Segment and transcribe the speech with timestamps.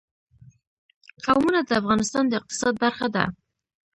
[1.25, 3.25] قومونه د افغانستان د اقتصاد برخه ده.